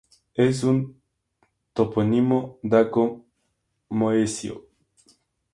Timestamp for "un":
0.63-0.99